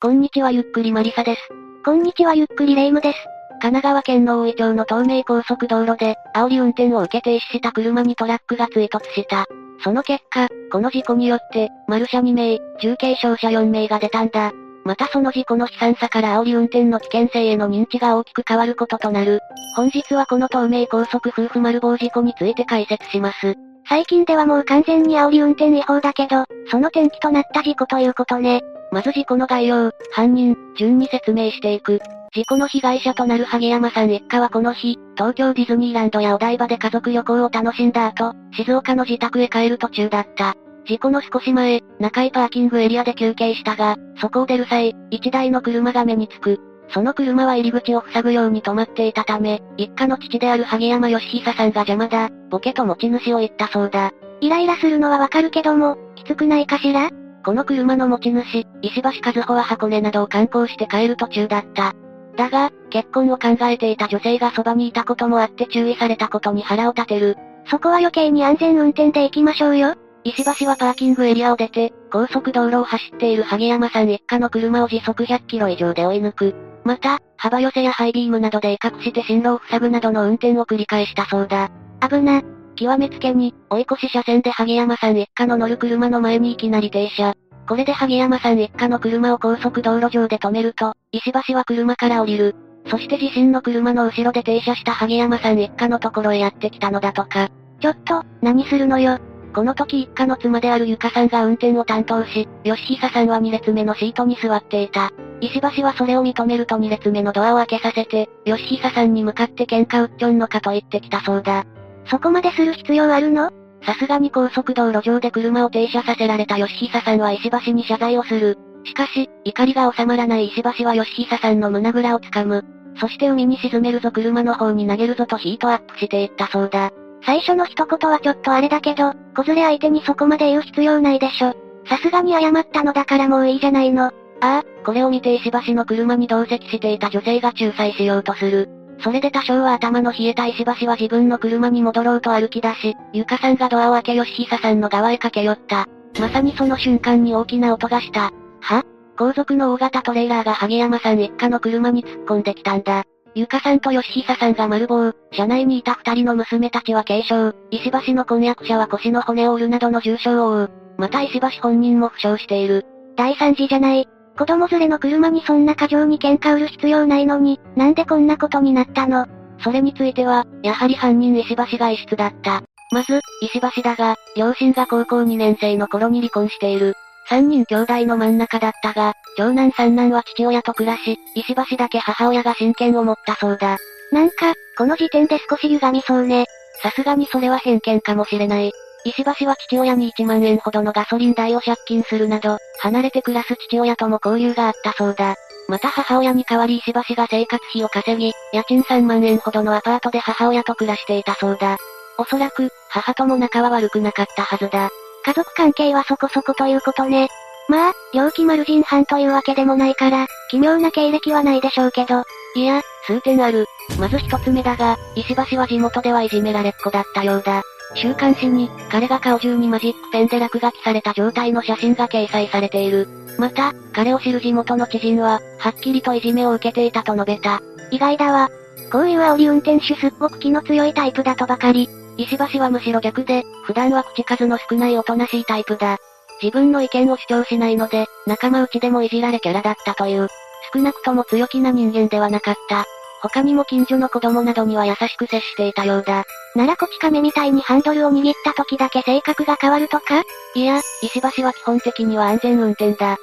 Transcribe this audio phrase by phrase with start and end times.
[0.00, 1.40] こんにちはゆっくりマリサです。
[1.84, 3.18] こんにちはゆっくりレイムです。
[3.60, 9.46] 神奈川県の大井町の東名高速道路で、煽り運転を受け停止した車にトラックが追突した。
[9.82, 14.52] その結果、この事故によって、マルシャ2名、重軽傷者4名が出たんだ。
[14.84, 19.40] またその事故の悲惨さから煽り運転の危険性への認知が大きく変わることとなる。
[19.74, 23.56] 本日はこの東名高速夫婦丸棒事故について解説します。
[23.88, 28.62] 最近ではもう完全に煽り運転違法だけど、その転機となった事故ということね。
[28.90, 32.00] まず事故の概要、犯人、順に説明していく。
[32.34, 40.54] 事故の被害者となる萩山さん一家はこの日、東京ディズニーランドやお台場で家族旅行を楽しんだ後、静岡の自宅へ帰る途中だった。
[40.86, 46.60] 事故の少し前、中井パーキングエリアで休憩したが、そこを出る際、一台の車が目につく。
[46.90, 54.12] その車は入り口を塞ぐように止まっていたため、一家の父である萩山義久さんが邪魔だ、ボケと持ち主を言ったそうだ。
[54.40, 57.10] イライラするのはわかるけども、きつくないかしら？
[57.44, 61.94] この車の持ち主、石橋和穂は箱根などを観光して帰る途中だった。
[62.36, 67.36] だが、結婚を考えていた女性がそばにいたこともあって注意されたことに腹を立てる。
[67.66, 69.94] そこは余計に安全運転で行きましょうよ。
[70.24, 76.54] 石橋はパーキングエリアを出て、高速道路を走っている萩山さん一家の車を時速100キロ以上で追い抜く。
[76.84, 81.70] また、幅寄せやハイビームなどで威嚇して進路を塞ぐなどの運転を繰り返したそうだ。
[82.08, 82.42] 危な。
[82.78, 87.34] 極めつけに、追い越し車線で萩山さん一家の乗る車の前にいきなり停車。
[87.68, 92.54] これで萩山さん一家の車を高速道路上で止めると、石橋は車から降りる。
[92.86, 97.48] そして自身の車の後ろで停車した萩山さん一家のところへやってきたのだとか。
[97.80, 99.18] ちょっと、何するのよ。
[99.52, 105.10] この時一家の妻であるゆかさんが運転を担当し、吉久さんは2列目のシートに座っていた。
[105.40, 111.64] 石橋はそれを認めると2列目のドアを開けさせて、吉久さんに向かって喧嘩売っちょんのかと言ってきたそうだ。
[112.10, 113.50] そこまでする必要あるの？
[113.84, 118.58] さすがに高速道路上で車を停車させられた吉久さんは石橋に謝罪をする。
[118.84, 122.64] しかし、怒りが収まらない石橋は吉久さんの胸ぐらをつかむ。
[123.00, 126.90] そして海に沈めるぞ車の方に投げるぞとヒートアップしていったそうだ。
[127.24, 131.54] 最初の一言はちょっとあれだけど、小連れ相手にそこまで言う必要ないでしょ。
[131.88, 134.04] さすがに謝ったのだからもういいじゃないの。
[134.04, 134.10] あ
[134.40, 138.68] あ、これを見て石橋の車に同席していた女性が仲裁しようとする。
[139.00, 145.86] それで多少は頭の冷えた石橋は自分の車に戻ろうと歩き出し、ゆかさんがドアを開け吉久さんの側へ駆け寄った。
[146.20, 148.32] まさにその瞬間に大きな音がした。
[148.60, 148.84] は？
[149.16, 153.04] 後続の大型トレーラーが萩山さん一家の車に突っ込んできたんだ。
[153.34, 160.70] ゆかさんと吉久さんが丸棒、車内にいた二人の娘たちは軽傷、石橋の婚約者は腰の骨を折るなどの重傷を負う。
[160.96, 162.84] また石橋本人も負傷している。
[163.16, 164.08] 大惨事じゃない。
[164.38, 169.26] 子供連れの車にそんな過剰に喧嘩売る必要ないのに、なんでこんなことになったの？
[169.64, 172.62] それについては、やはり犯人石橋が異質だった。
[172.92, 176.94] まず、石橋だが、両親が高校2年生の頃に離婚している。
[177.28, 183.76] 三人兄弟の真ん中だったが、長男三男は父親と暮らし、石橋だけ母親が親権を持ったそうだ。
[184.12, 186.46] なんか、この時点で少し歪みそうね。
[186.80, 188.70] さすがにそれは偏見かもしれない。
[189.08, 195.36] 石橋は父親に1万円ほどのガソリン代を借金するなど、離れて暮らす父親とも交流があったそうだ。
[195.68, 201.76] また母親に代わり石橋が生活費を稼ぎ、家賃3万円ほどのアパートで母親と暮らしていたそうだ。
[202.18, 204.88] おそらく、母とも仲は悪くなかったはずだ。
[205.24, 207.28] 家族関係はそこそこということね。
[207.68, 212.24] まあ、猟奇丸人犯というわけでもないから、奇妙な経歴はないでしょうけど。
[212.54, 213.66] いや、数点ある。
[213.98, 217.62] まず一つ目だが、石橋は地元ではいじめられっ子だったようだ。
[217.94, 223.08] 週刊誌に、彼が顔中にマジックペンで落書きされた状態の写真が掲載されている。
[223.38, 227.62] また、彼を知る地元の知人は、はっきりといじめを受けていたと述べた。
[227.90, 228.50] 意外だわ。
[228.92, 231.88] こういう煽り運転手すっごく気の強いタイプだとばかり。
[232.16, 235.98] 石橋はむしろ逆で、普段は口数の少ないおとなしいタイプだ。
[236.42, 240.28] 自分の意見を主張しないので、仲間内でもいじられキャラだったという。
[240.72, 242.84] 少なくとも強気な人間ではなかった。
[243.20, 246.24] 他にも近所の子供などには優しく接していたようだ。
[246.54, 250.22] ならこち亀みたいにハンドルを握った時だけ性格が変わるとか？
[250.54, 253.16] いや、石橋は基本的には安全運転だ。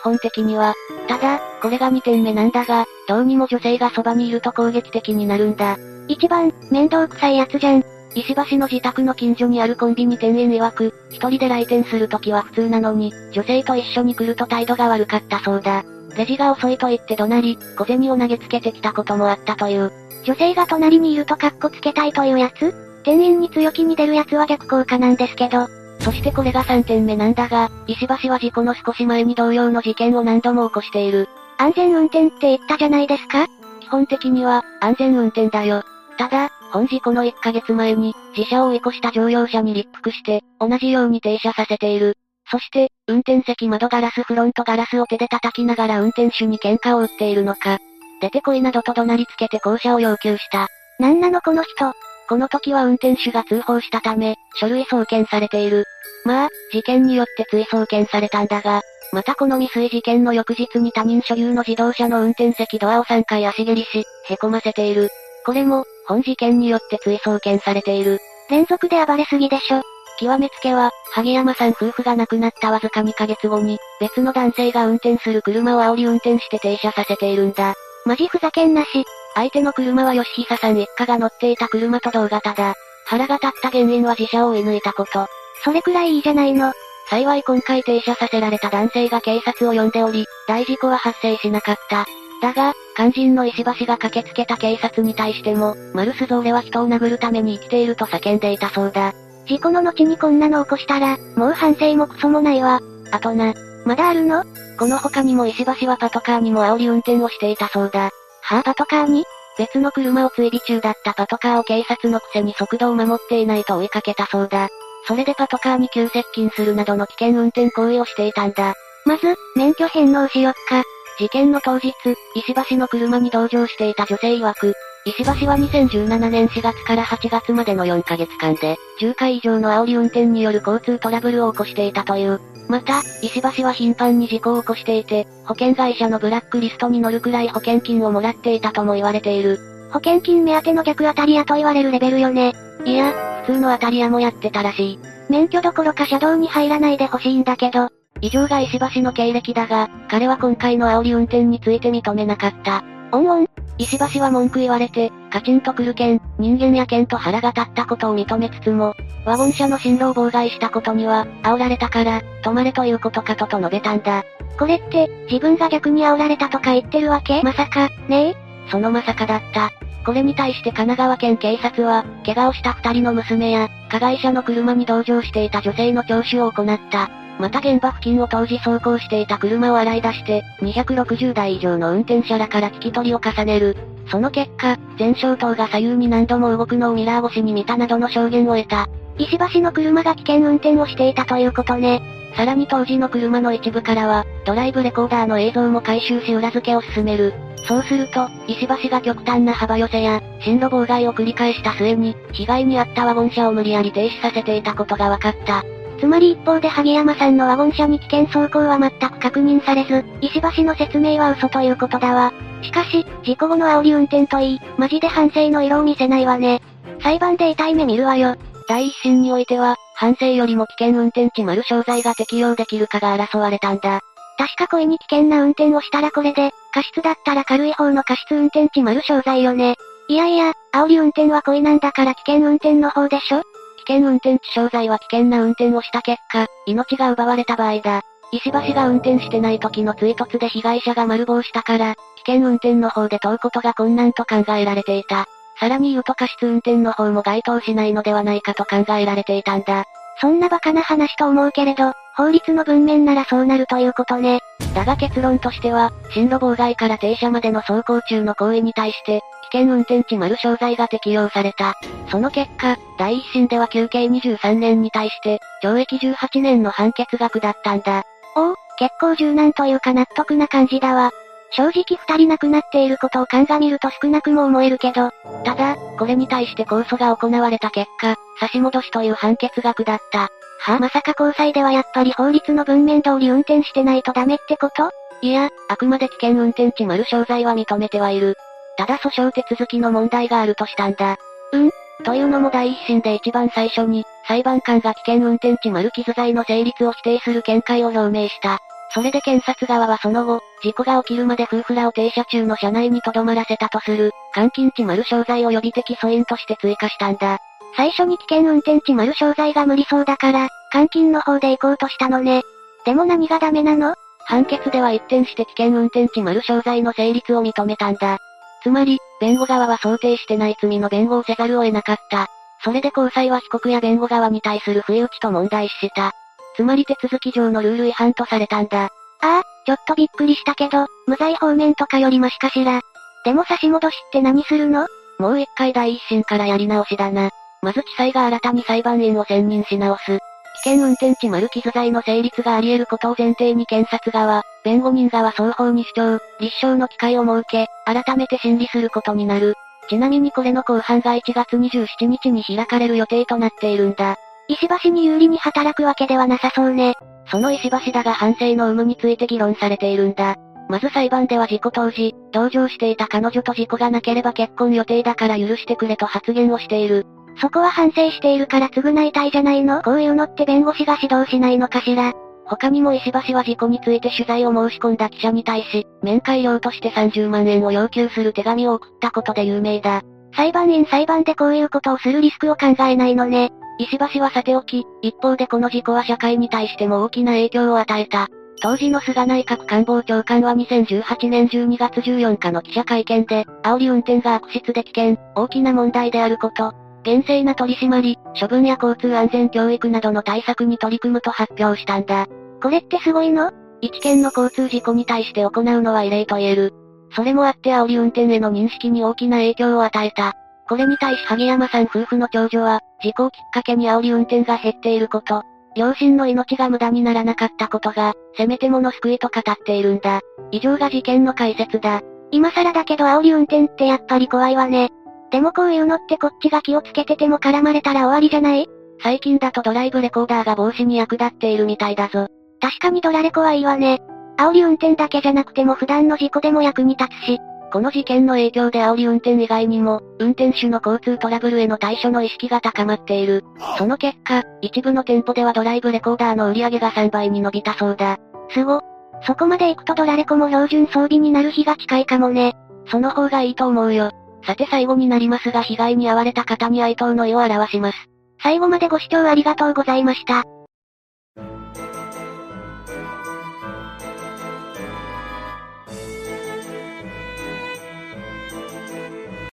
[0.00, 0.74] 基本的には。
[1.06, 5.76] ただ、これが2点目なんだが、どうにも女性がそばにいると攻撃的になるんだ。
[6.08, 7.84] 一番、面倒くさいやつじゃん。
[8.14, 15.84] 石橋の自宅の近所にあるコンビニ店員曰く、一人で来店するときは普通なのに、女性と一緒に来ると態度が悪かったそうだ。
[16.16, 19.90] レジが遅いと言って怒鳴り、小銭を投げつけてきたこともあったという。
[20.24, 22.74] 女性が隣にいるとカッコつけたいというやつ？
[23.04, 25.66] 店員に強気に出るやつは逆効果なんですけど。
[26.00, 31.28] そしてこれが3点目なんだが、石橋は事故の少し前に同様の事件を何度も起こしている。
[31.58, 33.46] 安全運転って言ったじゃないですか？
[33.80, 35.82] 基本的には、安全運転だよ。
[36.18, 42.16] ただ、本事故の1ヶ月前に、自車を追い越した乗用車に立腹して、同じように停車させている。
[42.52, 47.78] そして、運転席窓ガラスフロントガラスを手で叩きながら運転手に喧嘩を売っているのか。
[48.20, 50.68] 出てこいなどと怒鳴りつけて降車を要求した。
[50.98, 51.94] なんなのこの人。
[52.28, 55.86] この時は運転手が通報したため、書類送検されている。
[56.26, 58.82] まあ、事件によって追送検されたんだが、
[59.14, 65.08] またこの未遂事件の翌日に他人所有の自動車の運転席ドアを3回足蹴りし、凹ませている。
[65.46, 68.18] これも、本事件によって追送検されている。
[68.50, 69.82] 連続で暴れすぎでしょ。
[70.18, 77.74] 極めつけは、萩山さん夫婦が亡くなったわずか2ヶ月後に、別の男性が運転する車を煽り運転して停車させているんだ。
[78.04, 79.04] マジふざけんなし。
[79.34, 82.74] 相手の車は吉久さん一家が乗っていた車と同型だ。
[83.06, 85.26] 腹が立った原因は自車を追い抜いたこと。
[85.64, 86.72] それくらいいいじゃないの。
[87.08, 92.06] 幸い今回停車させられた男性が警察を呼んでおり、大事故は発生しなかった。
[92.40, 99.14] だが、肝心の石橋が駆けつけた警察に対しても、マルスゾーレは人を殴るために生きていると叫んでいたそうだ。
[99.46, 102.80] 事故の後にこんなの起こしたら、もう反省もクソもないわ。
[103.10, 103.54] あとな。
[103.84, 104.44] まだあるの？
[104.78, 108.10] この他にも石橋はパトカーにも煽り運転をしていたそうだ。
[108.42, 109.24] はあ、パトカーに？
[109.58, 114.68] 別の車を追尾中だったパトカーを警察のくせに速度を守っていないと追いかけたそうだ。
[115.06, 118.74] それでパトカーに急接近するなどの危険運転行為をしていたんだ。
[119.04, 120.84] まず、免許返納しよっか。
[121.18, 121.92] 事件の当日、
[122.36, 132.40] 石橋の車に同乗していた女性曰く、石橋は2017年4月から8月までの4ヶ月間で、10回以上の煽り運転による交通トラブルを起こしていたという。
[132.68, 139.58] また、石橋は頻繁に事故を起こしていて、保険会社のブラックリストに乗るくらい保険金をもらっていたとも言われている。
[139.90, 142.52] 保険金目当ての逆当たり屋と言われるレベルよね。
[142.84, 143.12] いや、
[143.44, 144.98] 普通の当たり屋もやってたらしい。
[145.28, 147.88] 免許どころか車道に入らないでほしいんだけど。
[148.20, 152.84] 以上が石橋の経歴だが、彼は今回の煽り運転について認めなかった。
[153.10, 153.61] おんおん。
[153.82, 158.94] 石橋は文句言われて、カチンとくるけん、人間やけんと腹が立ったことを認めつつも、
[159.24, 164.22] ワゴン車の進路を妨害したことには、煽られたから、止まれということかとと述べたんだ。
[164.56, 167.42] これって、自分が逆に煽られたとか言ってるわけ？
[167.42, 168.36] まさか、ねえ？
[168.70, 169.72] そのまさかだった。
[170.04, 177.10] これに対して神奈川県警察は、怪我をした二人の娘や、加害者の車に同乗していた女性の聴取を行った。
[177.38, 183.76] また現場付近を当時走行していた車を洗い出して、260台以上の運転者らから聞き取りを重ねる。
[184.10, 188.88] その結果、前照灯が左右に何度も動くのをミラー越しに見たなどの証言を得た。
[189.18, 192.02] 石橋の車が危険運転をしていたということね。
[192.36, 197.34] さらに当時の車の一部からは、ドライブレコーダーの映像も回収し裏付けを進める。
[197.68, 205.64] そうすると、石橋が極端な幅寄せや、進路妨害を繰り返した末に、被害に遭ったワゴン車を無理やり停止させていたことが分かった。
[206.02, 212.32] つまり一方で萩山さんのワゴン車に危険走行は全く確認されず、石橋の説明は嘘ということだわ。
[212.60, 216.60] しかし、事故後の煽り運転といい、マジで反省の色を見せないわね。
[217.04, 218.34] 裁判で痛い目見るわよ。
[218.66, 224.00] 第一審においては、反省よりも危険運転致丸傷罪が適用できるかが争われたんだ。
[224.38, 229.76] 確か故意に危険な運転をしたらこれで、過失だったら軽い方の過失運転致丸傷罪よね。
[230.08, 233.51] いやいや、煽り運転は故意なんだから危険運転の方でしょ危
[233.92, 238.02] 険運転致傷罪は危険な運転をした結果、命が奪われた場合だ。
[238.32, 241.94] 石橋が運転してない時の追突で被害者が丸棒したから、
[242.24, 245.26] 危険運転の方で問うことが困難と考えられていた。
[245.60, 249.84] さらに言うと過失運転の方も該当しないのではないかと考えられていたんだ。
[250.20, 254.40] そんなバカな話と思うけれど、法律の文面ならそうなるということね。
[254.74, 259.20] だが結論としては、進路妨害から停車までの走行中の行為に対して、
[259.50, 261.74] 危険運転致丸傷罪が適用された。
[262.10, 268.04] その結果、第一審では休刑23年に対して、懲役18年の判決が下ったんだ。
[268.34, 271.10] おお、結構柔軟というか納得な感じだわ。
[271.54, 275.10] 正直二人亡くなっていることを鑑みると少なくも思えるけど、
[275.44, 280.30] ただ、これに対して控訴が行われた結果、差し戻しという判決が下った。
[280.64, 284.90] はまさか交際ではやっぱり法律の文面通り運転してないとダメってこと？
[285.20, 288.36] いや、あくまで危険運転致丸傷罪は認めてはいる。
[288.76, 291.16] ただ訴訟手続きの問題があるとしたんだ。
[291.52, 291.70] うん
[292.04, 298.58] というのも第一審で一番最初に、裁判官が危険運転致丸傷罪の成立を否定する見解を表明した。
[298.94, 307.38] それで検察側はその後、事故が起きるまで夫婦らを停車中の車内に留まらせたとする、監禁致丸傷罪を予備的素因として追加したんだ。
[307.76, 312.42] 最初に危険運転致丸傷罪が無理そうだから、監禁の方で行こうとしたのね。
[312.84, 313.94] でも何がダメなの？
[314.26, 318.18] 判決では一転して危険運転致丸傷罪の成立を認めたんだ。
[318.62, 322.28] つまり、弁護側は想定してない罪の弁護をせざるを得なかった。
[322.64, 326.12] それで高裁は被告や弁護側に対する不意打ちと問題視した。
[326.56, 328.84] つまり手続き上のルール違反とされたんだ。
[328.84, 328.88] あ
[329.20, 332.80] あ、ちょっとびっくりしたけど、無罪方面とかよりマシかしら。
[333.24, 334.86] でも差し戻しって何するの？
[335.18, 337.30] もう一回第一審からやり直しだな。
[337.62, 340.18] まず地裁が新たに裁判員を選任し直す。
[340.64, 349.54] 危険運転致丸傷罪の成立があり得ることを前提に検察側、弁護人側双方に主張、立証の機会を設け、改めて審理することになる。
[349.88, 354.16] ちなみにこれの公判が1月27日に開かれる予定となっているんだ。
[354.48, 356.94] 石橋に有利に働くわけではなさそうね。
[357.30, 360.36] その石橋だが反省の有無について議論されているんだ。
[360.68, 367.06] まず裁判では事故当時、同乗していた彼女と事故がなければ結婚予定だから許してくれと発言をしている。
[367.40, 369.82] そこは反省しているから償いたいじゃないの？
[369.82, 372.12] こういうのって弁護士が指導しないのかしら？
[372.44, 380.02] 他にも石橋は事故について取材を申し込んだ記者に対し、面会料として30万円を要求する手紙を送ったことで有名だ。
[380.34, 383.50] 裁判員裁判でこういうことをするリスクを考えないのね。
[383.78, 388.28] 石橋はさておき、一方でこの事故は社会に対しても大きな影響を与えた。
[388.60, 396.72] 当時の菅内閣官房長官は2018年12月14日の記者会見で、煽り運転が悪質で危険、大きな問題であること、
[397.02, 402.26] 厳正な取り締まり、処分や交通安全教育などの対策に取り組むと発表したんだ。
[402.62, 403.50] これってすごいの？
[403.80, 406.72] 一件の交通事故に対して行うのは異例と言える。
[407.14, 410.34] それもあって煽り運転への認識に大きな影響を与えた。
[410.68, 415.42] これに対し萩山さん夫婦の長女は、事故をきっかけに煽り運転が減っていること、
[415.74, 420.20] 両親の命が無駄にならなかったことが、せめてもの救いと語っているんだ。
[420.52, 422.00] 以上が事件の解説だ。
[422.30, 424.90] 今更だけど煽り運転ってやっぱり怖いわね。
[425.32, 428.68] でもこういうのってこっちが気をつけてても絡まれたら終わりじゃない？
[429.02, 432.28] 最近だとドライブレコーダーが防止に役立っているみたいだぞ。
[432.60, 434.02] 確かにドラレコはいいわね。
[434.36, 437.38] 煽り運転だけじゃなくても普段の事故でも役に立つし、
[437.72, 443.42] この事件の影響で煽り運転以外にも、運転手の交通トラブルへの対処の意識が高まっている。
[443.78, 448.18] その結果、一部の店舗ではドライブレコーダーの売り上げが3倍に伸びたそうだ。
[448.50, 448.82] すご。
[449.26, 452.52] そこまで行くとドラレコも標準装備になる日が近いかもね。
[452.90, 454.10] その方がいいと思うよ。
[454.44, 457.98] さて最後になりますが被害に遭われた方に哀悼の意を表します。
[458.42, 460.44] 最後までご視聴ありがとうございました。